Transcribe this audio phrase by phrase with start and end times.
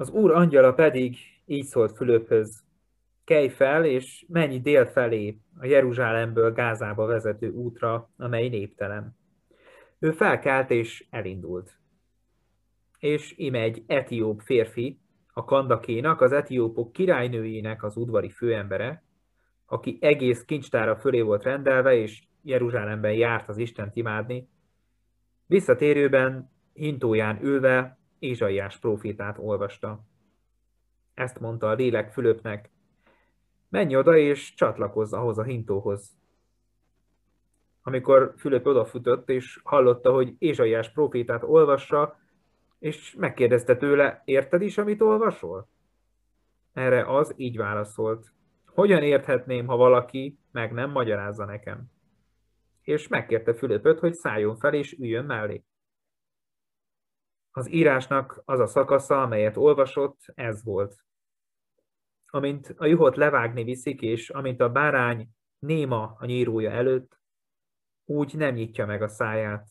[0.00, 1.16] Az úr angyala pedig
[1.46, 2.64] így szólt Fülöphöz,
[3.24, 9.16] kelj fel, és menj dél felé, a Jeruzsálemből Gázába vezető útra, amely néptelen.
[9.98, 11.78] Ő felkelt és elindult.
[12.98, 15.00] És ime egy etióp férfi,
[15.32, 19.04] a kandakénak, az etiópok királynőjének az udvari főembere,
[19.66, 24.48] aki egész kincstára fölé volt rendelve, és Jeruzsálemben járt az Istent imádni,
[25.46, 30.00] visszatérőben hintóján ülve Ézsaiás profétát olvasta.
[31.14, 32.70] Ezt mondta a lélek Fülöpnek,
[33.68, 36.18] menj oda és csatlakozz ahhoz a hintóhoz.
[37.82, 42.18] Amikor Fülöp odafutott és hallotta, hogy Ézsaiás profétát olvassa,
[42.78, 45.68] és megkérdezte tőle, érted is, amit olvasol?
[46.72, 48.32] Erre az így válaszolt,
[48.66, 51.90] hogyan érthetném, ha valaki meg nem magyarázza nekem?
[52.82, 55.64] És megkérte Fülöpöt, hogy szálljon fel és üljön mellé.
[57.52, 61.04] Az írásnak az a szakasza, amelyet olvasott, ez volt.
[62.26, 67.20] Amint a juhot levágni viszik, és amint a bárány néma a nyírója előtt,
[68.04, 69.68] úgy nem nyitja meg a száját.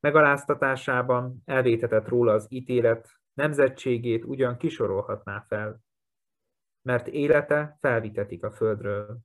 [0.00, 5.80] Megaláztatásában elvétetett róla az ítélet, nemzetségét ugyan kisorolhatná fel,
[6.82, 9.18] mert élete felvitetik a földről.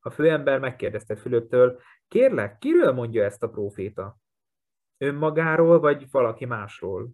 [0.00, 4.21] A főember megkérdezte Fülöptől, kérlek, kiről mondja ezt a próféta?
[5.02, 7.10] Önmagáról, vagy valaki másról?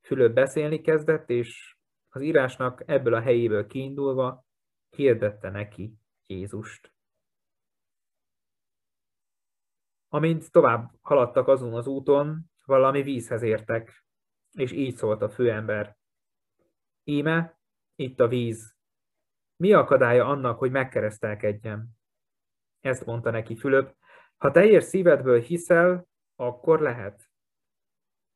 [0.00, 1.76] Fülöp beszélni kezdett, és
[2.08, 4.44] az írásnak ebből a helyéből kiindulva
[4.96, 5.94] hirdette neki
[6.26, 6.92] Jézust.
[10.08, 14.04] Amint tovább haladtak azon az úton, valami vízhez értek,
[14.50, 15.96] és így szólt a főember.
[17.04, 17.60] Íme,
[17.94, 18.76] itt a víz.
[19.56, 21.88] Mi akadálya annak, hogy megkeresztelkedjem?
[22.80, 23.96] Ezt mondta neki Fülöp.
[24.36, 26.07] Ha teljes szívedből hiszel,
[26.40, 27.30] akkor lehet.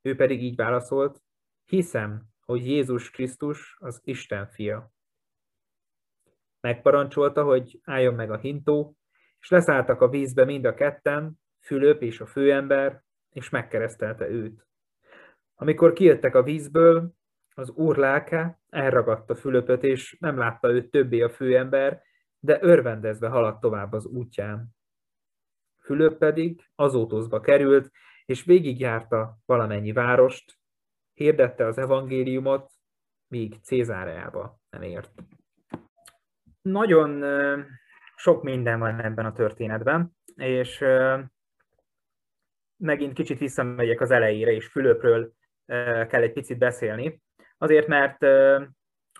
[0.02, 1.22] Ő pedig így válaszolt,
[1.64, 4.92] hiszem, hogy Jézus Krisztus az Isten fia.
[6.60, 8.96] Megparancsolta, hogy álljon meg a hintó,
[9.40, 14.66] és leszálltak a vízbe mind a ketten, Fülöp és a főember, és megkeresztelte őt.
[15.54, 17.12] Amikor kijöttek a vízből,
[17.54, 22.02] az úr lelke elragadta Fülöpöt, és nem látta őt többé a főember,
[22.38, 24.76] de örvendezve haladt tovább az útján.
[25.84, 27.90] Fülöp pedig azótozba került,
[28.24, 30.58] és végigjárta valamennyi várost,
[31.14, 32.70] hirdette az evangéliumot,
[33.28, 35.10] míg Cézáreába nem ért.
[36.62, 37.24] Nagyon
[38.16, 40.84] sok minden van ebben a történetben, és
[42.76, 45.32] megint kicsit visszamegyek az elejére, és Fülöpről
[46.06, 47.22] kell egy picit beszélni.
[47.58, 48.22] Azért, mert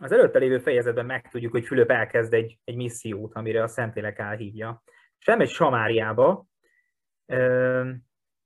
[0.00, 4.83] az előtte lévő fejezetben megtudjuk, hogy Fülöp elkezd egy, egy missziót, amire a Szentlélek elhívja.
[5.19, 6.47] És elmegy Samáriába,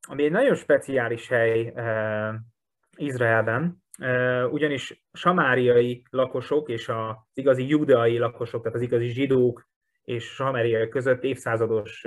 [0.08, 1.72] ami egy nagyon speciális hely
[2.96, 3.82] Izraelben,
[4.50, 9.68] ugyanis samáriai lakosok és az igazi judeai lakosok, tehát az igazi zsidók
[10.02, 12.04] és samáriai között évszázados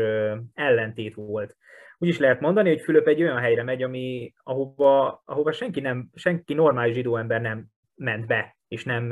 [0.53, 1.57] ellentét volt.
[1.97, 6.09] Úgy is lehet mondani, hogy Fülöp egy olyan helyre megy, ami, ahova, ahova senki, nem,
[6.13, 7.65] senki normális zsidó ember nem
[7.95, 9.05] ment be, és nem,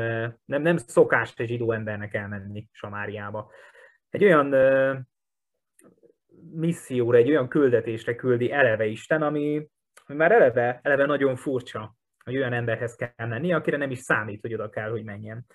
[0.45, 3.51] nem, nem szokás egy zsidó embernek elmenni Samáriába.
[4.09, 4.55] Egy olyan
[6.53, 9.67] misszióra, egy olyan küldetésre küldi eleve Isten, ami,
[10.05, 14.41] ami már eleve, eleve nagyon furcsa, hogy olyan emberhez kell menni, akire nem is számít,
[14.41, 15.45] hogy oda kell, hogy menjen.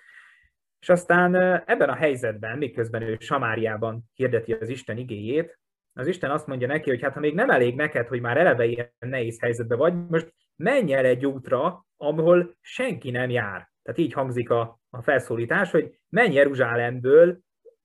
[0.79, 5.59] És aztán ebben a helyzetben, miközben ő Samáriában hirdeti az Isten igéjét,
[5.93, 8.65] az Isten azt mondja neki, hogy hát ha még nem elég neked, hogy már eleve
[8.65, 13.71] ilyen nehéz helyzetben vagy, most menj el egy útra, ahol senki nem jár.
[13.83, 17.39] Tehát így hangzik a, a felszólítás, hogy menj Jeruzsálemből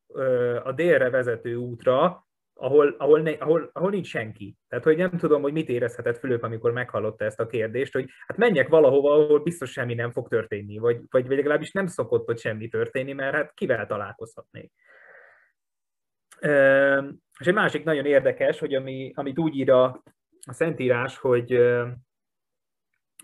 [0.07, 2.28] ö, a délre vezető útra,
[2.61, 4.57] ahol, ahol, ne, ahol, ahol nincs senki.
[4.69, 8.37] Tehát, hogy nem tudom, hogy mit érezhetett Fülöp, amikor meghallotta ezt a kérdést, hogy hát
[8.37, 12.39] menjek valahova, ahol biztos semmi nem fog történni, vagy, vagy, vagy legalábbis nem szokott ott
[12.39, 14.73] semmi történni, mert hát kivel találkozhatnék.
[17.39, 19.85] És egy másik nagyon érdekes, hogy ami, amit úgy ír a,
[20.47, 21.59] a Szentírás, hogy,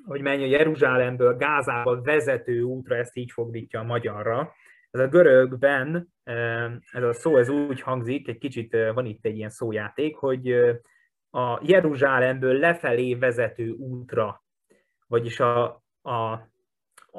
[0.04, 4.54] hogy menj a Jeruzsálemből Gázába vezető útra, ezt így fordítja a magyarra.
[4.90, 6.13] Ez a görögben,
[6.92, 10.52] ez a szó ez úgy hangzik, egy kicsit van itt egy ilyen szójáték, hogy
[11.30, 14.44] a Jeruzsálemből lefelé vezető útra,
[15.06, 15.64] vagyis a,
[16.02, 16.48] a,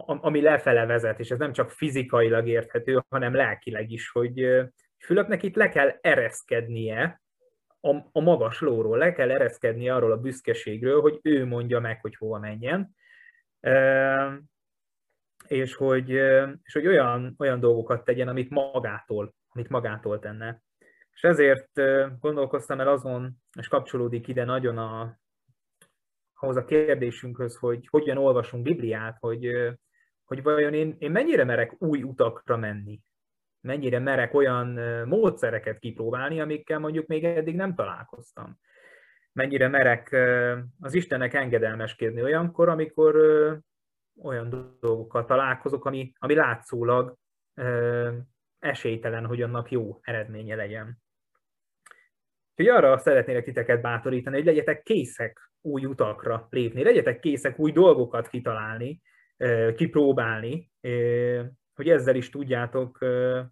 [0.06, 4.66] ami lefele vezet, és ez nem csak fizikailag érthető, hanem lelkileg is, hogy
[4.98, 7.22] Fülöpnek itt le kell ereszkednie
[7.80, 12.16] a, a magas lóról, le kell ereszkednie arról a büszkeségről, hogy ő mondja meg, hogy
[12.16, 12.96] hova menjen,
[15.48, 16.10] és hogy,
[16.64, 20.62] és hogy olyan, olyan dolgokat tegyen, amit magától, amit magától tenne.
[21.12, 21.72] És ezért
[22.20, 25.20] gondolkoztam el azon, és kapcsolódik ide nagyon a,
[26.34, 29.52] ahhoz a kérdésünkhöz, hogy hogyan olvasunk Bibliát, hogy,
[30.26, 33.02] hogy vajon én, én mennyire merek új utakra menni,
[33.62, 34.68] mennyire merek olyan
[35.08, 38.60] módszereket kipróbálni, amikkel mondjuk még eddig nem találkoztam.
[39.32, 40.12] Mennyire merek
[40.80, 43.16] az Istennek engedelmeskedni olyankor, amikor
[44.24, 47.16] olyan dolgokkal találkozok, ami, ami látszólag
[48.60, 51.04] esélytelen, hogy annak jó eredménye legyen.
[52.56, 58.28] Úgyhogy arra szeretnélek titeket bátorítani, hogy legyetek készek új utakra lépni, legyetek készek új dolgokat
[58.28, 59.02] kitalálni,
[59.76, 60.72] kipróbálni,
[61.74, 63.06] hogy ezzel is tudjátok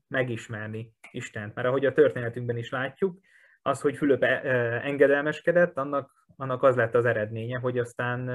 [0.07, 1.56] megismerni Istent.
[1.56, 3.19] Mert ahogy a történetünkben is látjuk,
[3.65, 4.24] az, hogy Fülöp
[4.83, 8.27] engedelmeskedett, annak, annak az lett az eredménye, hogy aztán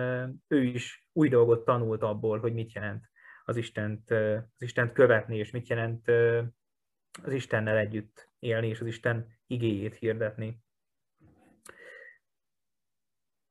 [0.48, 3.10] ő is új dolgot tanult abból, hogy mit jelent
[3.44, 6.08] az Istent, az Istent követni, és mit jelent
[7.22, 10.62] az Istennel együtt élni, és az Isten igéjét hirdetni.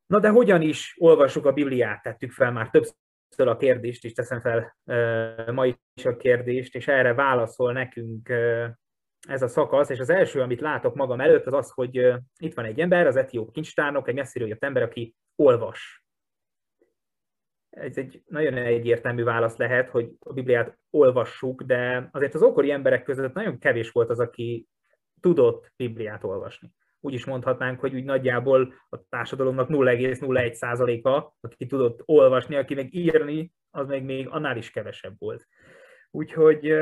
[0.05, 2.01] Na de hogyan is olvassuk a Bibliát?
[2.01, 4.77] Tettük fel már többször a kérdést, és teszem fel
[5.51, 8.33] ma is a kérdést, és erre válaszol nekünk
[9.27, 11.95] ez a szakasz, és az első, amit látok magam előtt, az az, hogy
[12.37, 16.05] itt van egy ember, az etióp kincstárnok, egy messziről jött ember, aki olvas.
[17.69, 23.03] Ez egy nagyon egyértelmű válasz lehet, hogy a Bibliát olvassuk, de azért az ókori emberek
[23.03, 24.67] között nagyon kevés volt az, aki
[25.19, 26.71] tudott Bibliát olvasni.
[26.99, 33.51] Úgy is mondhatnánk, hogy úgy nagyjából a társadalomnak 0,01%-a, aki tudott olvasni, aki meg írni,
[33.69, 35.47] az meg még annál is kevesebb volt.
[36.11, 36.73] Úgyhogy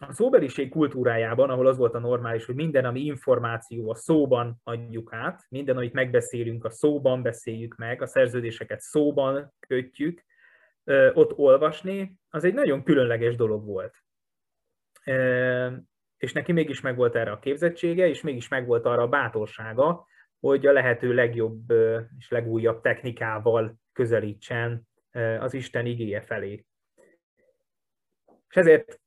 [0.00, 5.12] a szóbeliség kultúrájában, ahol az volt a normális, hogy minden, ami információ, a szóban adjuk
[5.12, 10.24] át, minden, amit megbeszélünk, a szóban beszéljük meg, a szerződéseket szóban kötjük,
[11.12, 13.94] ott olvasni, az egy nagyon különleges dolog volt.
[16.16, 20.06] És neki mégis megvolt erre a képzettsége, és mégis megvolt arra a bátorsága,
[20.40, 21.70] hogy a lehető legjobb
[22.18, 24.88] és legújabb technikával közelítsen
[25.38, 26.64] az Isten igéje felé.
[28.48, 29.00] És ezért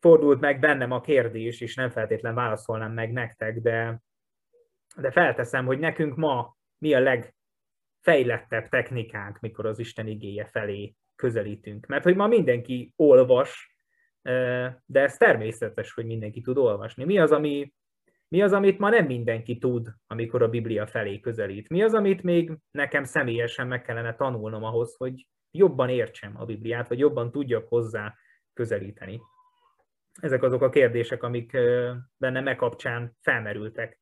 [0.00, 4.02] fordult meg bennem a kérdés, és nem feltétlen válaszolnám meg nektek, de,
[4.96, 11.86] de felteszem, hogy nekünk ma mi a legfejlettebb technikánk, mikor az Isten igéje felé közelítünk.
[11.86, 13.76] Mert hogy ma mindenki olvas,
[14.84, 17.04] de ez természetes, hogy mindenki tud olvasni.
[17.04, 17.72] Mi az, ami,
[18.28, 21.68] mi az, amit ma nem mindenki tud, amikor a Biblia felé közelít?
[21.68, 26.88] Mi az, amit még nekem személyesen meg kellene tanulnom ahhoz, hogy jobban értsem a Bibliát,
[26.88, 28.14] vagy jobban tudjak hozzá
[28.52, 29.20] közelíteni?
[30.20, 31.52] Ezek azok a kérdések, amik
[32.16, 34.00] benne meg kapcsán felmerültek.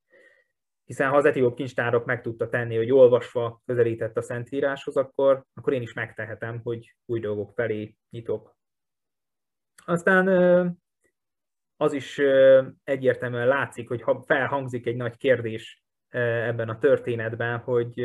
[0.84, 5.72] Hiszen ha az etióp kincstárok meg tudta tenni, hogy olvasva közelített a Szentíráshoz, akkor, akkor
[5.72, 8.56] én is megtehetem, hogy új dolgok felé nyitok.
[9.84, 10.28] Aztán
[11.76, 12.18] az is
[12.84, 18.00] egyértelműen látszik, hogy ha felhangzik egy nagy kérdés ebben a történetben, hogy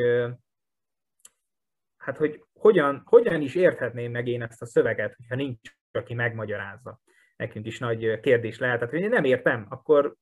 [1.97, 6.99] hát hogy hogyan, hogyan is érthetném meg én ezt a szöveget, hogyha nincs, aki megmagyarázza
[7.41, 8.77] nekünk is nagy kérdés lehet.
[8.77, 10.15] Tehát, hogy én nem értem, akkor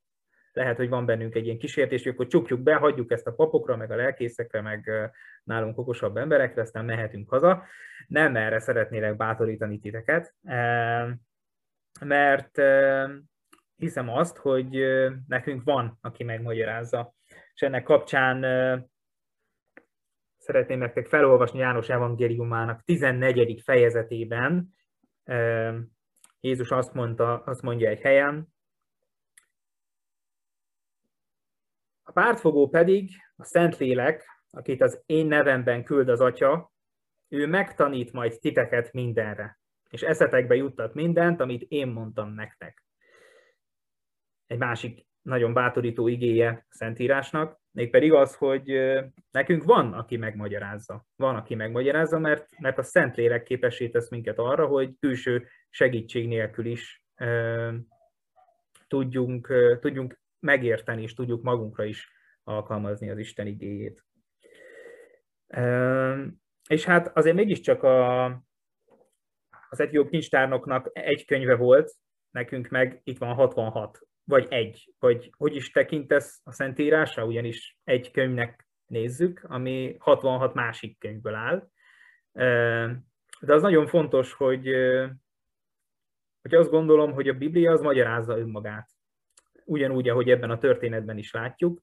[0.52, 3.76] lehet, hogy van bennünk egy ilyen kísértés, hogy akkor csukjuk be, hagyjuk ezt a papokra,
[3.76, 4.92] meg a lelkészekre, meg
[5.44, 7.64] nálunk okosabb emberekre, aztán mehetünk haza.
[8.08, 10.36] Nem erre szeretnélek bátorítani titeket,
[12.02, 12.62] mert
[13.76, 14.86] hiszem azt, hogy
[15.28, 17.14] nekünk van, aki megmagyarázza.
[17.54, 18.42] És ennek kapcsán
[20.38, 23.62] szeretném nektek felolvasni János evangéliumának 14.
[23.62, 24.74] fejezetében,
[26.40, 28.54] Jézus azt, mondta, azt mondja egy helyen,
[32.04, 36.72] a pártfogó pedig a Szentlélek, akit az én nevemben küld az Atya,
[37.28, 42.84] ő megtanít majd titeket mindenre, és eszetekbe juttat mindent, amit én mondtam nektek.
[44.48, 48.80] Egy másik nagyon bátorító igéje a Szentírásnak, mégpedig az, hogy
[49.32, 51.06] nekünk van, aki megmagyarázza.
[51.16, 56.66] Van, aki megmagyarázza, mert, mert a Szentlélek képesé tesz minket arra, hogy külső segítség nélkül
[56.66, 57.04] is
[58.88, 62.12] tudjunk, tudjunk megérteni, és tudjuk magunkra is
[62.44, 64.06] alkalmazni az Isten igéjét.
[66.68, 68.26] És hát azért mégiscsak a,
[69.70, 71.92] az etióp kincstárnoknak egy könyve volt,
[72.32, 74.00] nekünk meg itt van 66
[74.30, 81.00] vagy egy, vagy hogy is tekintesz a Szentírásra, ugyanis egy könyvnek nézzük, ami 66 másik
[81.00, 81.70] könyvből áll.
[83.40, 84.68] De az nagyon fontos, hogy,
[86.42, 88.90] hogy azt gondolom, hogy a Biblia az magyarázza önmagát.
[89.66, 91.82] Ugyanúgy, ahogy ebben a történetben is látjuk.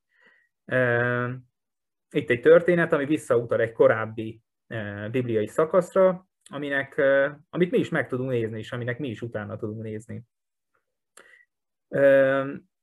[2.11, 4.41] Itt egy történet, ami visszautal egy korábbi
[5.11, 7.03] bibliai szakaszra, aminek,
[7.51, 10.25] amit mi is meg tudunk nézni, és aminek mi is utána tudunk nézni.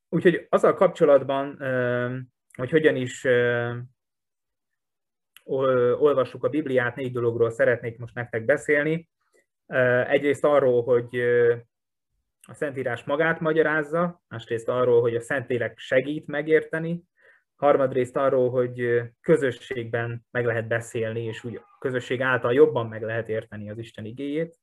[0.09, 1.57] Úgyhogy azzal kapcsolatban,
[2.57, 3.25] hogy hogyan is
[5.43, 9.09] olvassuk a Bibliát, négy dologról szeretnék most nektek beszélni.
[10.07, 11.19] Egyrészt arról, hogy
[12.47, 17.03] a Szentírás magát magyarázza, másrészt arról, hogy a Szentlélek segít megérteni,
[17.55, 23.69] harmadrészt arról, hogy közösségben meg lehet beszélni, és úgy közösség által jobban meg lehet érteni
[23.69, 24.59] az Isten igéjét.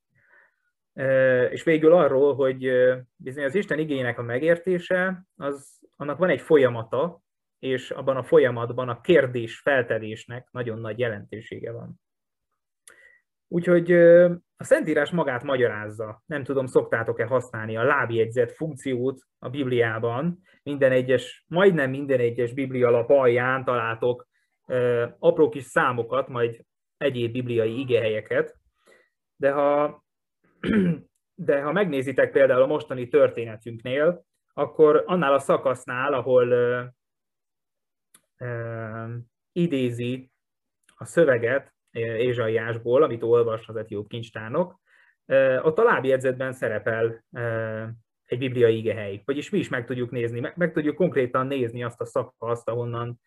[1.50, 2.72] És végül arról, hogy
[3.16, 7.22] bizony az Isten igényének a megértése, az, annak van egy folyamata,
[7.58, 12.00] és abban a folyamatban a kérdés feltevésnek nagyon nagy jelentősége van.
[13.48, 13.92] Úgyhogy
[14.60, 16.22] a Szentírás magát magyarázza.
[16.26, 20.40] Nem tudom, szoktátok-e használni a lábjegyzet funkciót a Bibliában.
[20.62, 24.28] Minden egyes, majdnem minden egyes Biblia lap alján találtok
[25.18, 26.64] apró kis számokat, majd
[26.96, 28.56] egyéb bibliai igehelyeket.
[29.36, 30.02] De ha,
[31.48, 36.54] de ha megnézitek például a mostani történetünknél, akkor annál a szakasznál, ahol
[39.52, 40.30] idézi
[40.94, 44.80] a szöveget Ézsaiásból, amit olvas az etióp kincstárnok,
[45.62, 47.24] ott a lábjegyzetben szerepel
[48.24, 52.00] egy bibliai igehely, vagyis mi is meg tudjuk nézni, meg, meg tudjuk konkrétan nézni azt
[52.00, 53.20] a szakaszt, ahonnan,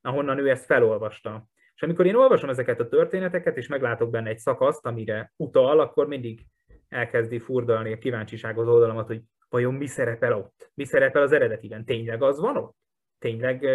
[0.00, 1.48] ahonnan ő ezt felolvasta.
[1.74, 6.06] És amikor én olvasom ezeket a történeteket, és meglátok benne egy szakaszt, amire utal, akkor
[6.06, 6.46] mindig
[6.88, 10.70] elkezdi furdalni a kíváncsiság az oldalamat, hogy vajon mi szerepel ott?
[10.74, 11.84] Mi szerepel az eredetiben?
[11.84, 12.76] Tényleg az van ott?
[13.18, 13.66] Tényleg,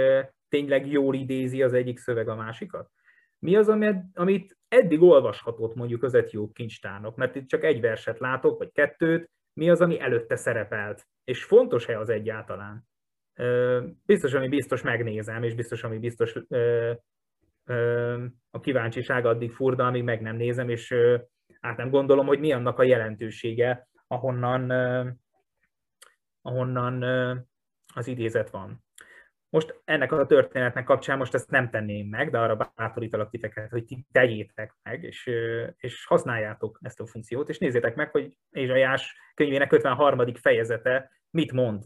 [0.50, 2.92] tényleg jól idézi az egyik szöveg a másikat?
[3.44, 3.70] Mi az,
[4.14, 9.30] amit eddig olvashatott mondjuk az etióp kincstárnok, mert itt csak egy verset látok, vagy kettőt,
[9.54, 12.88] mi az, ami előtte szerepelt, és fontos-e az egyáltalán?
[14.06, 16.36] Biztos, ami biztos megnézem, és biztos, ami biztos
[18.52, 20.96] a kíváncsiság addig furda, amíg meg nem nézem, és
[21.62, 24.72] hát nem gondolom, hogy mi annak a jelentősége, ahonnan,
[26.42, 27.04] ahonnan
[27.94, 28.83] az idézet van.
[29.54, 33.86] Most ennek a történetnek kapcsán most ezt nem tenném meg, de arra bátorítalak titeket, hogy
[33.86, 35.32] ti tegyétek meg, és,
[35.78, 40.34] és használjátok ezt a funkciót, és nézzétek meg, hogy Ézsajás könyvének 53.
[40.34, 41.84] fejezete mit mond,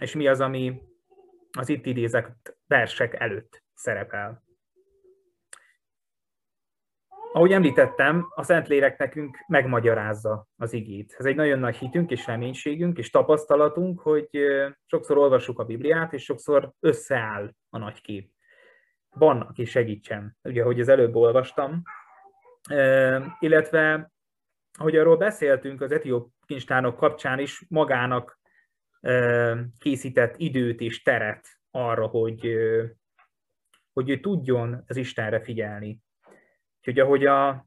[0.00, 0.82] és mi az, ami
[1.58, 4.42] az itt idézett versek előtt szerepel.
[7.34, 11.14] Ahogy említettem, a Szentlélek nekünk megmagyarázza az igét.
[11.18, 14.28] Ez egy nagyon nagy hitünk és reménységünk és tapasztalatunk, hogy
[14.86, 18.30] sokszor olvassuk a Bibliát, és sokszor összeáll a nagy kép.
[19.10, 21.82] Van, aki segítsen, ugye, ahogy az előbb olvastam.
[23.40, 24.12] Illetve,
[24.78, 28.40] ahogy arról beszéltünk az etióp kincstárnok kapcsán is, magának
[29.78, 32.56] készített időt és teret arra, hogy,
[33.92, 36.00] hogy ő tudjon az Istenre figyelni
[36.84, 37.66] Úgyhogy ahogy a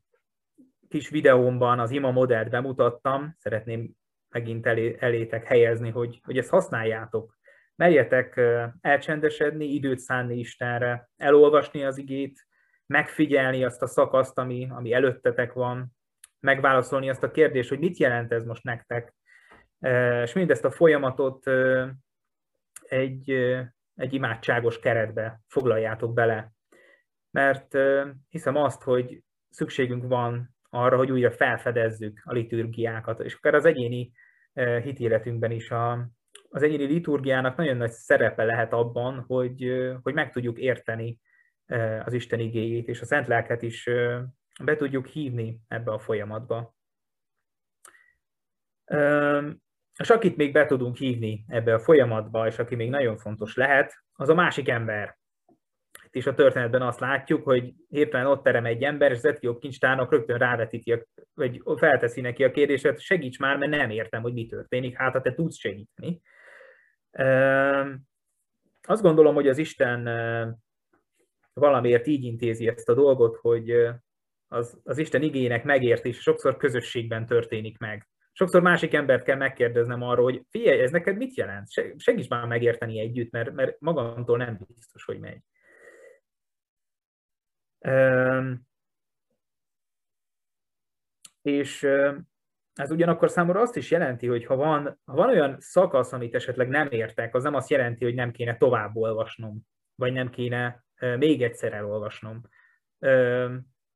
[0.87, 3.91] kis videómban az ima modellt bemutattam, szeretném
[4.29, 7.37] megint elé, elétek helyezni, hogy, hogy ezt használjátok.
[7.75, 8.41] Merjetek
[8.81, 12.47] elcsendesedni, időt szánni Istenre, elolvasni az igét,
[12.85, 15.95] megfigyelni azt a szakaszt, ami, ami előttetek van,
[16.39, 19.13] megválaszolni azt a kérdést, hogy mit jelent ez most nektek,
[20.23, 21.47] és mindezt a folyamatot
[22.87, 23.31] egy,
[23.95, 26.54] egy imádságos keretbe foglaljátok bele
[27.35, 27.77] mert
[28.29, 34.11] hiszem azt, hogy szükségünk van arra, hogy újra felfedezzük a liturgiákat, és akár az egyéni
[34.83, 36.09] hitéletünkben is a,
[36.49, 41.19] az egyéni liturgiának nagyon nagy szerepe lehet abban, hogy, hogy meg tudjuk érteni
[42.05, 43.89] az Isten igéjét, és a Szent Lelket is
[44.63, 46.75] be tudjuk hívni ebbe a folyamatba.
[49.97, 53.93] És akit még be tudunk hívni ebbe a folyamatba, és aki még nagyon fontos lehet,
[54.13, 55.17] az a másik ember,
[56.15, 60.11] és a történetben azt látjuk, hogy hirtelen ott terem egy ember, és az etióp kincstárnak
[60.11, 61.03] rögtön rávetíti,
[61.33, 65.21] vagy felteszi neki a kérdést, segíts már, mert nem értem, hogy mi történik, hát ha
[65.21, 66.21] te tudsz segíteni.
[68.81, 70.09] Azt gondolom, hogy az Isten
[71.53, 73.71] valamiért így intézi ezt a dolgot, hogy
[74.47, 78.07] az, az Isten igények megértése sokszor közösségben történik meg.
[78.31, 81.67] Sokszor másik embert kell megkérdeznem arról, hogy figyelj, ez neked mit jelent?
[81.97, 85.41] Segíts már megérteni együtt, mert, mert magamtól nem biztos, hogy megy.
[91.41, 91.83] És
[92.73, 96.67] ez ugyanakkor számomra azt is jelenti, hogy ha van, ha van olyan szakasz, amit esetleg
[96.67, 99.61] nem értek, az nem azt jelenti, hogy nem kéne tovább olvasnom,
[99.95, 102.41] vagy nem kéne még egyszer elolvasnom.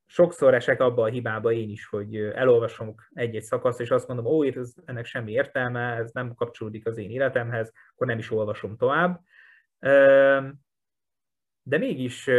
[0.05, 4.43] Sokszor esek abba a hibába én is, hogy elolvasom egy-egy szakaszt, és azt mondom, ó,
[4.43, 8.77] itt ez, ennek semmi értelme, ez nem kapcsolódik az én életemhez, akkor nem is olvasom
[8.77, 9.22] tovább.
[11.62, 12.29] De mégis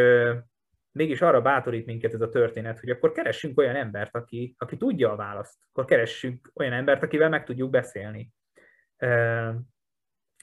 [0.92, 5.12] mégis arra bátorít minket ez a történet, hogy akkor keressünk olyan embert, aki, aki tudja
[5.12, 5.59] a választ.
[5.73, 8.32] Akkor keressünk olyan embert, akivel meg tudjuk beszélni.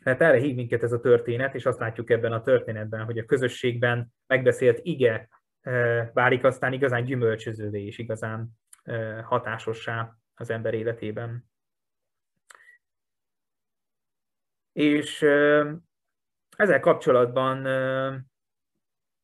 [0.03, 3.25] mert erre hív minket ez a történet, és azt látjuk ebben a történetben, hogy a
[3.25, 5.29] közösségben megbeszélt ige
[6.13, 8.49] válik aztán igazán gyümölcsözővé és igazán
[9.23, 11.49] hatásossá az ember életében.
[14.71, 15.21] És
[16.55, 17.63] ezzel kapcsolatban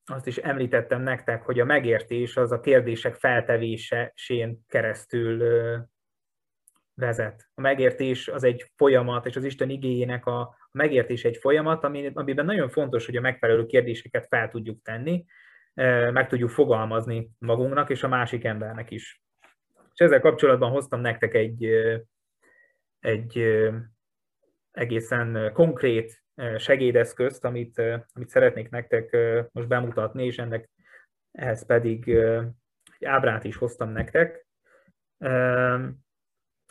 [0.06, 5.44] azt is említettem nektek, hogy a megértés az a kérdések feltevésén keresztül
[6.94, 7.50] vezet.
[7.54, 12.70] A megértés az egy folyamat, és az Isten igényének a megértés egy folyamat, amiben nagyon
[12.70, 15.26] fontos, hogy a megfelelő kérdéseket fel tudjuk tenni,
[16.12, 19.24] meg tudjuk fogalmazni magunknak és a másik embernek is.
[19.94, 21.66] És ezzel kapcsolatban hoztam nektek egy,
[23.00, 23.44] egy
[24.72, 26.23] egészen konkrét
[26.58, 27.80] segédeszközt, amit,
[28.14, 29.18] amit szeretnék nektek
[29.52, 30.70] most bemutatni, és ennek
[31.32, 32.10] ehhez pedig
[33.00, 34.48] egy ábrát is hoztam nektek.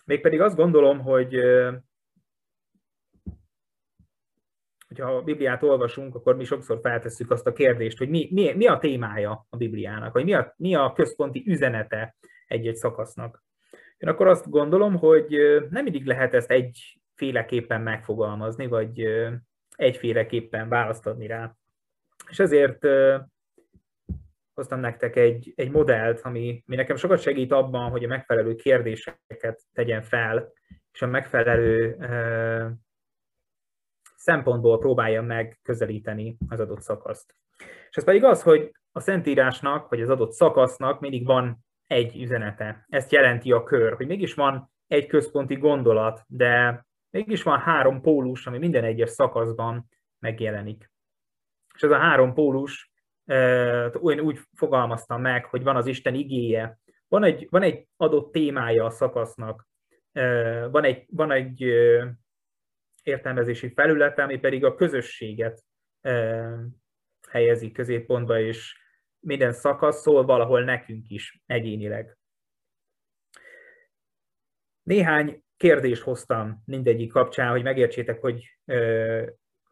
[0.04, 1.34] Mégpedig azt gondolom, hogy
[4.88, 8.66] hogyha a Bibliát olvasunk, akkor mi sokszor feltesszük azt a kérdést, hogy mi, mi, mi
[8.66, 12.16] a témája a Bibliának, vagy mi a, mi a központi üzenete
[12.46, 13.44] egy-egy szakasznak.
[13.98, 15.36] Én akkor azt gondolom, hogy
[15.70, 19.08] nem mindig lehet ezt egyféleképpen megfogalmazni, vagy
[19.76, 21.54] egyféleképpen választ adni rá.
[22.28, 22.86] És ezért
[24.54, 29.62] hoztam nektek egy, egy modellt, ami, ami nekem sokat segít abban, hogy a megfelelő kérdéseket
[29.72, 30.52] tegyen fel,
[30.92, 31.96] és a megfelelő
[34.16, 37.34] szempontból próbálja meg közelíteni az adott szakaszt.
[37.90, 42.86] És ez pedig az, hogy a Szentírásnak, vagy az adott szakasznak mindig van egy üzenete.
[42.88, 48.46] Ezt jelenti a kör, hogy mégis van egy központi gondolat, de mégis van három pólus,
[48.46, 49.88] ami minden egyes szakaszban
[50.18, 50.90] megjelenik.
[51.74, 52.92] És ez a három pólus
[54.00, 56.78] olyan úgy fogalmaztam meg, hogy van az Isten igéje,
[57.08, 59.68] van egy, van egy adott témája a szakasznak,
[60.70, 61.60] van egy, van egy
[63.02, 65.64] értelmezési felülete, ami pedig a közösséget
[67.28, 68.80] helyezi középpontba, és
[69.18, 72.16] minden szakasz szól valahol nekünk is egyénileg.
[74.82, 78.58] Néhány kérdést hoztam mindegyik kapcsán, hogy megértsétek, hogy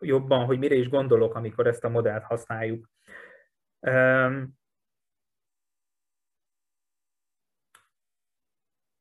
[0.00, 2.90] jobban, hogy mire is gondolok, amikor ezt a modellt használjuk.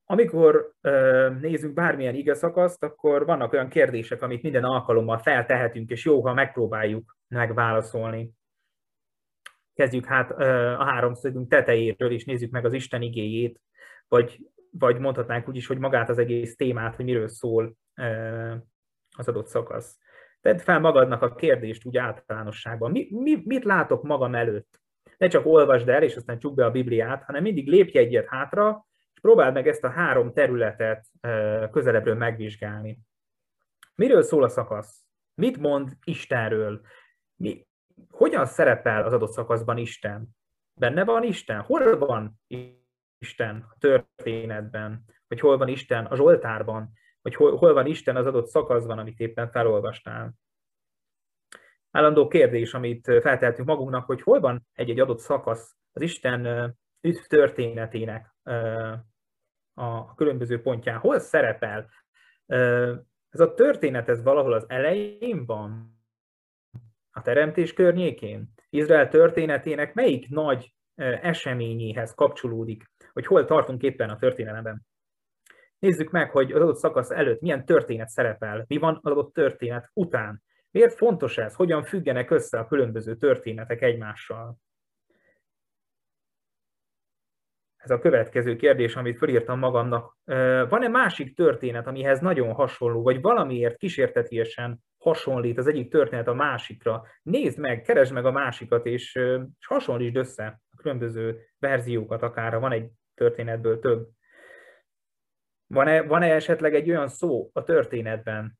[0.05, 0.73] Amikor
[1.39, 2.35] nézzünk bármilyen ige
[2.79, 8.31] akkor vannak olyan kérdések, amit minden alkalommal feltehetünk, és jó, ha megpróbáljuk megválaszolni.
[9.73, 10.31] Kezdjük hát
[10.79, 13.61] a háromszögünk tetejéről, és nézzük meg az Isten igéjét,
[14.07, 14.39] vagy,
[14.71, 17.75] vagy mondhatnánk úgy is, hogy magát az egész témát, hogy miről szól
[19.17, 19.97] az adott szakasz.
[20.41, 22.91] Tedd fel magadnak a kérdést úgy általánosságban.
[22.91, 24.81] Mi, mi, mit látok magam előtt?
[25.17, 28.87] Ne csak olvasd el, és aztán csukd be a Bibliát, hanem mindig lépj egyet hátra,
[29.13, 31.05] és próbáld meg ezt a három területet
[31.71, 32.99] közelebbről megvizsgálni.
[33.95, 35.03] Miről szól a szakasz?
[35.33, 36.81] Mit mond Istenről?
[37.35, 37.67] Mi,
[38.09, 40.27] hogyan szerepel az adott szakaszban Isten?
[40.73, 41.61] Benne van Isten?
[41.61, 42.41] Hol van
[43.19, 45.05] Isten a történetben?
[45.27, 46.91] Vagy hol van Isten a Zsoltárban?
[47.21, 50.33] Vagy hol, hol van Isten az adott szakaszban, amit éppen felolvastál?
[51.91, 56.45] Állandó kérdés, amit feltehetünk magunknak, hogy hol van egy-egy adott szakasz az Isten
[57.01, 58.35] üdv történetének
[59.73, 60.99] a különböző pontján.
[60.99, 61.89] Hol szerepel?
[63.29, 65.97] Ez a történet, ez valahol az elején van?
[67.11, 68.53] A teremtés környékén?
[68.69, 70.73] Izrael történetének melyik nagy
[71.21, 72.83] eseményéhez kapcsolódik?
[73.13, 74.81] Hogy hol tartunk éppen a történelemben?
[75.79, 79.89] Nézzük meg, hogy az adott szakasz előtt milyen történet szerepel, mi van az adott történet
[79.93, 80.43] után.
[80.71, 81.55] Miért fontos ez?
[81.55, 84.57] Hogyan függenek össze a különböző történetek egymással?
[87.79, 90.17] ez a következő kérdés, amit felírtam magamnak.
[90.69, 97.03] Van-e másik történet, amihez nagyon hasonló, vagy valamiért kísértetiesen hasonlít az egyik történet a másikra?
[97.21, 99.15] Nézd meg, keresd meg a másikat, és,
[99.59, 104.07] és hasonlítsd össze a különböző verziókat, akár van egy történetből több.
[105.67, 108.59] Van-e, van-e esetleg egy olyan szó a történetben,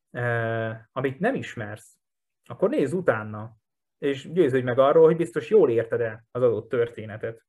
[0.92, 1.98] amit nem ismersz?
[2.46, 3.58] Akkor nézz utána,
[3.98, 7.46] és győződj meg arról, hogy biztos jól érted el az adott történetet.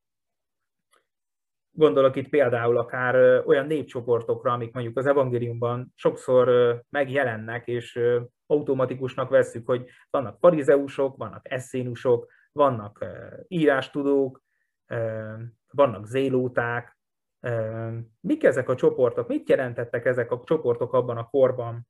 [1.71, 7.99] Gondolok itt például akár olyan népcsoportokra, amik mondjuk az evangéliumban sokszor megjelennek, és
[8.51, 13.05] automatikusnak vesszük, hogy vannak farizeusok, vannak eszénusok, vannak
[13.47, 14.43] írástudók,
[15.71, 16.97] vannak zélóták.
[18.19, 19.27] Mik ezek a csoportok?
[19.27, 21.87] Mit jelentettek ezek a csoportok abban a korban?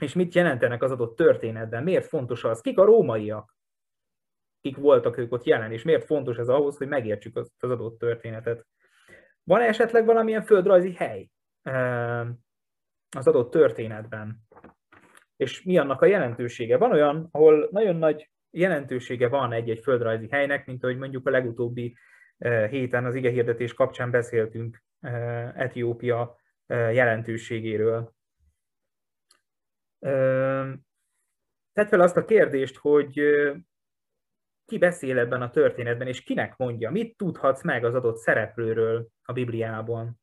[0.00, 1.82] És mit jelentenek az adott történetben?
[1.82, 2.60] Miért fontos az?
[2.60, 3.56] Kik a rómaiak?
[4.60, 5.72] Kik voltak ők ott jelen?
[5.72, 8.66] És miért fontos ez ahhoz, hogy megértsük az adott történetet?
[9.42, 11.30] Van esetleg valamilyen földrajzi hely
[13.16, 14.46] az adott történetben?
[15.36, 16.76] És mi annak a jelentősége.
[16.76, 21.96] Van olyan, ahol nagyon nagy jelentősége van egy-egy földrajzi helynek, mint ahogy mondjuk a legutóbbi
[22.70, 24.82] héten az igehirdetés kapcsán beszéltünk
[25.54, 26.36] Etiópia
[26.68, 28.14] jelentőségéről.
[31.72, 33.20] Tett fel azt a kérdést, hogy
[34.64, 39.32] ki beszél ebben a történetben, és kinek mondja, mit tudhatsz meg az adott szereplőről a
[39.32, 40.20] Bibliában.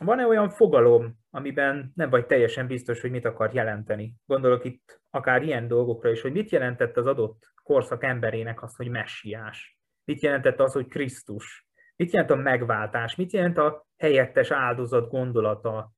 [0.00, 4.14] Van-e olyan fogalom, amiben nem vagy teljesen biztos, hogy mit akar jelenteni?
[4.26, 8.88] Gondolok itt akár ilyen dolgokra is, hogy mit jelentett az adott korszak emberének az, hogy
[8.88, 9.78] messiás?
[10.04, 11.66] Mit jelentett az, hogy Krisztus?
[11.96, 13.14] Mit jelent a megváltás?
[13.14, 15.92] Mit jelent a helyettes áldozat gondolata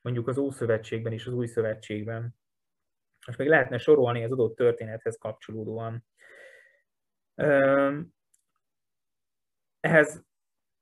[0.00, 2.36] mondjuk az Ószövetségben és az Új Szövetségben?
[3.26, 6.04] Most még lehetne sorolni az adott történethez kapcsolódóan.
[9.80, 10.24] Ehhez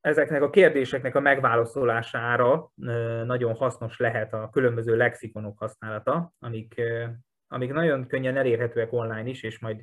[0.03, 2.71] ezeknek a kérdéseknek a megválaszolására
[3.25, 6.81] nagyon hasznos lehet a különböző lexikonok használata, amik,
[7.47, 9.83] amik nagyon könnyen elérhetőek online is, és majd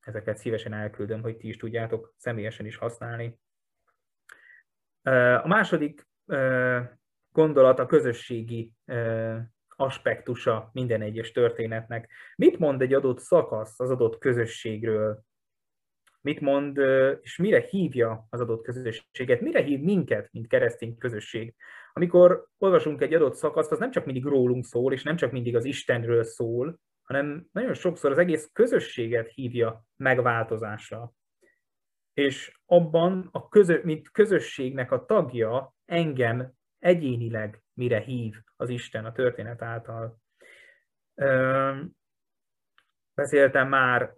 [0.00, 3.38] ezeket szívesen elküldöm, hogy ti is tudjátok személyesen is használni.
[5.42, 6.08] A második
[7.32, 8.72] gondolat a közösségi
[9.68, 12.10] aspektusa minden egyes történetnek.
[12.36, 15.24] Mit mond egy adott szakasz az adott közösségről?
[16.20, 16.78] Mit mond,
[17.22, 19.40] és mire hívja az adott közösséget?
[19.40, 21.54] Mire hív minket, mint keresztény közösség?
[21.92, 25.56] Amikor olvasunk egy adott szakaszt, az nem csak mindig rólunk szól, és nem csak mindig
[25.56, 31.12] az Istenről szól, hanem nagyon sokszor az egész közösséget hívja megváltozásra.
[32.14, 39.12] És abban, a közö, mint közösségnek a tagja, engem egyénileg mire hív az Isten a
[39.12, 40.20] történet által.
[43.14, 44.14] Beszéltem már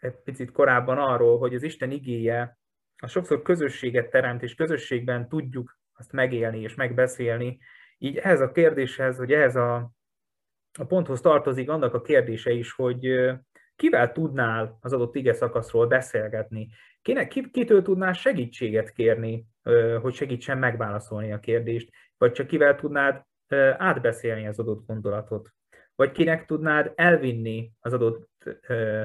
[0.00, 2.58] egy picit korábban arról, hogy az Isten igéje
[2.96, 7.58] a sokszor közösséget teremt, és közösségben tudjuk azt megélni és megbeszélni.
[7.98, 9.92] Így ehhez a kérdéshez, hogy ehhez a,
[10.78, 13.30] a ponthoz tartozik annak a kérdése is, hogy
[13.76, 16.68] kivel tudnál az adott ige szakaszról beszélgetni?
[17.02, 19.46] Kinek, kitől tudnál segítséget kérni,
[20.00, 23.24] hogy segítsen megválaszolni a kérdést, vagy csak kivel tudnád
[23.76, 25.48] átbeszélni az adott gondolatot?
[25.94, 28.29] Vagy kinek tudnád elvinni az adott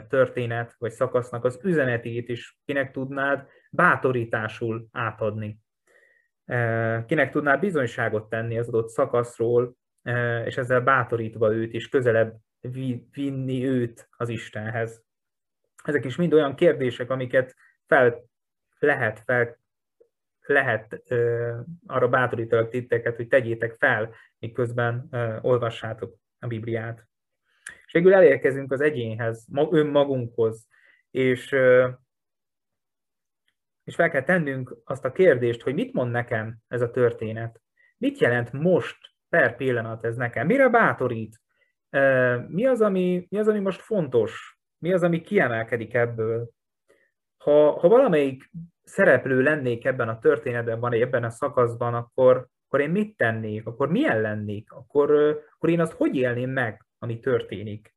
[0.08, 5.60] történet vagy szakasznak az üzenetét, és kinek tudnád bátorításul átadni?
[7.06, 9.76] Kinek tudnád bizonyságot tenni az adott szakaszról,
[10.46, 12.36] és ezzel bátorítva őt, és közelebb
[13.12, 15.04] vinni őt az Istenhez.
[15.84, 17.56] Ezek is mind olyan kérdések, amiket
[17.88, 18.24] fel
[18.80, 19.58] lehet, fel
[20.42, 21.04] lehet
[21.86, 27.08] arra bátorítalak titeket, hogy tegyétek fel, miközben ö, olvassátok a Bibliát.
[27.96, 30.68] Végül elérkezünk az egyénhez, önmagunkhoz,
[31.12, 31.56] és,
[33.84, 37.62] és fel kell tennünk azt a kérdést, hogy mit mond nekem ez a történet?
[37.98, 38.98] Mit jelent most
[39.30, 40.46] per pillanat ez nekem?
[40.46, 41.42] Mire bátorít?
[42.48, 44.60] Mi az, ami, mi az, ami most fontos?
[44.78, 46.50] Mi az, ami kiemelkedik ebből?
[47.38, 48.52] Ha, ha valamelyik
[48.84, 53.66] szereplő lennék ebben a történetben, van ebben a szakaszban, akkor, akkor én mit tennék?
[53.68, 54.72] Akkor milyen lennék?
[54.72, 55.12] Akkor,
[55.56, 57.96] akkor én azt hogy élném meg, ami történik?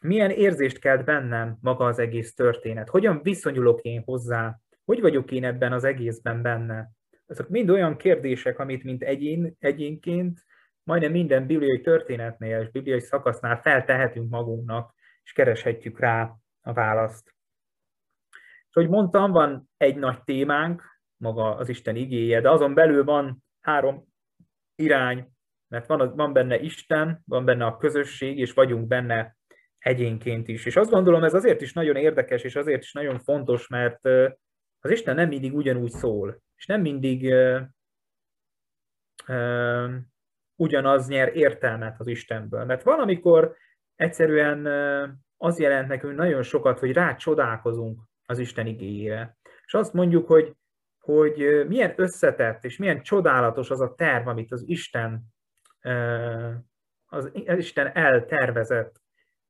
[0.00, 2.88] Milyen érzést kelt bennem maga az egész történet?
[2.88, 4.58] Hogyan viszonyulok én hozzá?
[4.84, 6.90] Hogy vagyok én ebben az egészben benne?
[7.26, 10.44] Ezek mind olyan kérdések, amit mint egyén, egyénként
[10.82, 17.34] majdnem minden bibliai történetnél és bibliai szakasznál feltehetünk magunknak, és kereshetjük rá a választ.
[18.68, 20.82] És ahogy mondtam, van egy nagy témánk,
[21.16, 24.06] maga az Isten igéje, de azon belül van három
[24.74, 25.33] irány,
[25.74, 29.36] mert van, van benne Isten, van benne a közösség, és vagyunk benne
[29.78, 30.66] egyénként is.
[30.66, 34.04] És azt gondolom, ez azért is nagyon érdekes, és azért is nagyon fontos, mert
[34.80, 37.60] az Isten nem mindig ugyanúgy szól, és nem mindig uh,
[39.28, 39.94] uh,
[40.56, 42.64] ugyanaz nyer értelmet az Istenből.
[42.64, 43.56] Mert van, amikor
[43.94, 44.66] egyszerűen
[45.36, 49.36] az jelent nekünk nagyon sokat, hogy rá csodálkozunk az Isten igényére.
[49.66, 50.52] És azt mondjuk, hogy,
[50.98, 55.33] hogy milyen összetett és milyen csodálatos az a terv, amit az Isten,
[57.06, 59.00] az Isten eltervezett.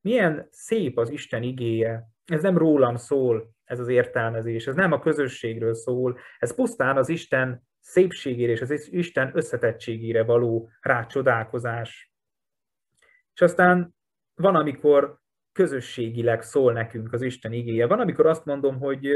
[0.01, 2.09] Milyen szép az Isten igéje.
[2.25, 7.09] Ez nem rólam szól, ez az értelmezés, ez nem a közösségről szól, ez pusztán az
[7.09, 12.11] Isten szépségére és az Isten összetettségére való rácsodálkozás.
[13.33, 13.95] És aztán
[14.35, 15.19] van, amikor
[15.51, 17.87] közösségileg szól nekünk az Isten igéje.
[17.87, 19.07] Van, amikor azt mondom, hogy,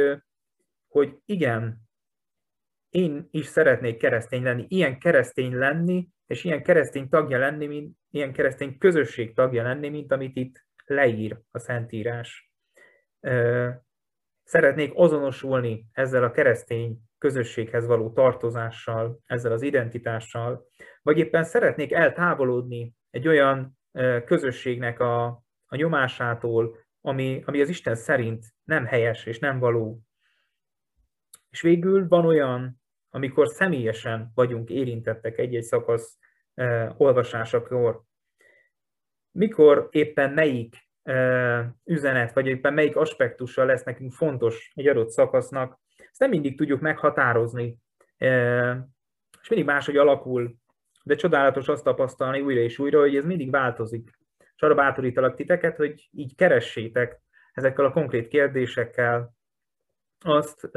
[0.87, 1.89] hogy igen,
[2.89, 8.33] én is szeretnék keresztény lenni, ilyen keresztény lenni, és ilyen keresztény tagja lenni, mint, ilyen
[8.33, 12.51] keresztény közösség tagja lenni, mint amit itt leír a Szentírás.
[14.43, 20.67] szeretnék azonosulni ezzel a keresztény közösséghez való tartozással, ezzel az identitással,
[21.01, 23.79] vagy éppen szeretnék eltávolodni egy olyan
[24.25, 25.25] közösségnek a,
[25.65, 30.01] a nyomásától, ami, ami az Isten szerint nem helyes és nem való.
[31.49, 32.78] És végül van olyan,
[33.09, 36.17] amikor személyesen vagyunk érintettek egy-egy szakasz
[36.53, 38.01] eh, olvasásakor,
[39.31, 45.79] mikor éppen melyik eh, üzenet, vagy éppen melyik aspektussal lesz nekünk fontos egy adott szakasznak,
[45.97, 47.77] ezt nem mindig tudjuk meghatározni,
[48.17, 48.77] eh,
[49.41, 50.55] és mindig máshogy alakul,
[51.03, 54.17] de csodálatos azt tapasztalni újra és újra, hogy ez mindig változik.
[54.55, 57.21] És arra bátorítalak titeket, hogy így keressétek
[57.53, 59.33] ezekkel a konkrét kérdésekkel
[60.19, 60.69] azt,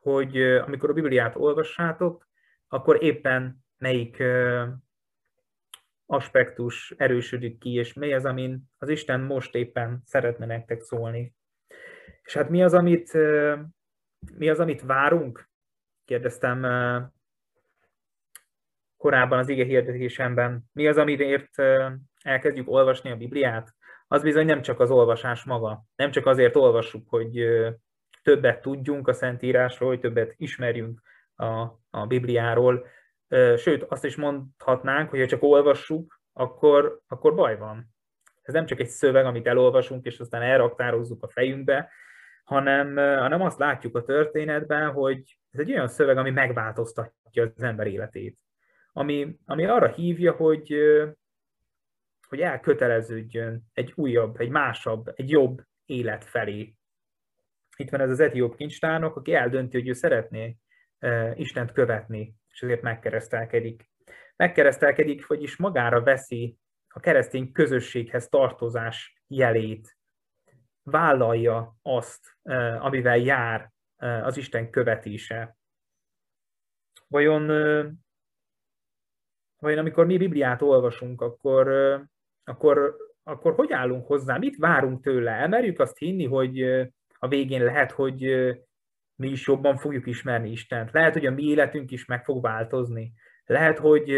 [0.00, 2.28] hogy amikor a Bibliát olvassátok,
[2.68, 4.22] akkor éppen melyik
[6.06, 11.34] aspektus erősödik ki, és mi az, amin az Isten most éppen szeretne nektek szólni.
[12.22, 13.12] És hát mi az, amit,
[14.34, 15.48] mi az, amit várunk?
[16.04, 16.66] Kérdeztem
[18.96, 20.64] korábban az ige hirdetésemben.
[20.72, 21.58] Mi az, amiért
[22.22, 23.74] elkezdjük olvasni a Bibliát?
[24.06, 25.84] Az bizony nem csak az olvasás maga.
[25.96, 27.46] Nem csak azért olvassuk, hogy
[28.22, 31.00] többet tudjunk a Szentírásról, hogy többet ismerjünk
[31.34, 31.46] a,
[31.90, 32.86] a Bibliáról.
[33.56, 37.94] Sőt, azt is mondhatnánk, hogy ha csak olvassuk, akkor, akkor baj van.
[38.42, 41.90] Ez nem csak egy szöveg, amit elolvasunk, és aztán elraktározzuk a fejünkbe,
[42.44, 47.86] hanem, hanem azt látjuk a történetben, hogy ez egy olyan szöveg, ami megváltoztatja az ember
[47.86, 48.38] életét.
[48.92, 50.74] Ami, ami arra hívja, hogy,
[52.28, 56.74] hogy elköteleződjön egy újabb, egy másabb, egy jobb élet felé.
[57.80, 60.56] Itt van ez az etióp kincstárnok, aki eldönti, hogy ő szeretné
[61.34, 63.90] Istent követni, és ezért megkeresztelkedik.
[64.36, 69.96] Megkeresztelkedik, vagyis magára veszi a keresztény közösséghez tartozás jelét,
[70.82, 72.36] vállalja azt,
[72.78, 75.56] amivel jár az Isten követése.
[77.06, 77.46] Vajon,
[79.58, 81.68] vajon amikor mi Bibliát olvasunk, akkor,
[82.44, 84.36] akkor, akkor hogy állunk hozzá?
[84.36, 85.30] Mit várunk tőle?
[85.30, 86.88] Elmerjük azt hinni, hogy
[87.22, 88.20] a végén lehet, hogy
[89.14, 90.92] mi is jobban fogjuk ismerni Istent.
[90.92, 93.12] Lehet, hogy a mi életünk is meg fog változni.
[93.44, 94.08] Lehet, hogy,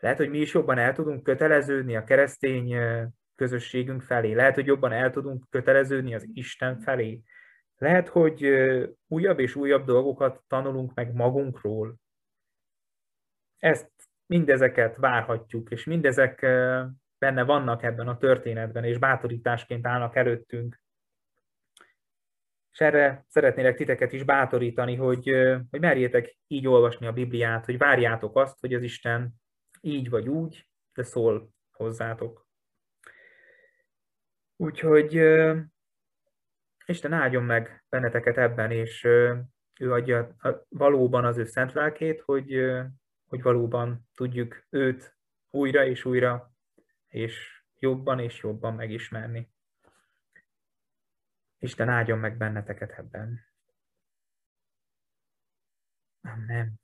[0.00, 2.76] lehet, hogy mi is jobban el tudunk köteleződni a keresztény
[3.34, 4.32] közösségünk felé.
[4.32, 7.22] Lehet, hogy jobban el tudunk köteleződni az Isten felé.
[7.76, 8.48] Lehet, hogy
[9.06, 11.94] újabb és újabb dolgokat tanulunk meg magunkról.
[13.58, 13.90] Ezt,
[14.26, 16.40] mindezeket várhatjuk, és mindezek
[17.18, 20.82] benne vannak ebben a történetben, és bátorításként állnak előttünk.
[22.74, 25.24] És erre szeretnélek titeket is bátorítani, hogy,
[25.70, 29.34] hogy merjétek így olvasni a Bibliát, hogy várjátok azt, hogy az Isten
[29.80, 32.46] így vagy úgy, de szól hozzátok.
[34.56, 35.14] Úgyhogy
[36.86, 39.04] Isten áldjon meg benneteket ebben, és
[39.80, 40.36] ő adja
[40.68, 42.72] valóban az ő szent lelkét, hogy,
[43.28, 45.16] hogy valóban tudjuk őt
[45.50, 46.52] újra és újra,
[47.06, 49.53] és jobban és jobban megismerni.
[51.64, 53.40] Isten áldjon meg benneteket ebben.
[56.22, 56.83] Amen.